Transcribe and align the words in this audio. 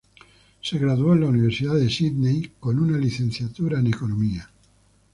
Se 0.63 0.79
graduó 0.79 1.13
de 1.13 1.19
la 1.19 1.27
Universidad 1.27 1.75
de 1.75 1.87
Sídney 1.87 2.53
con 2.59 2.79
una 2.79 2.97
licenciatura 2.97 3.77
en 3.79 3.85
economía. 3.85 4.49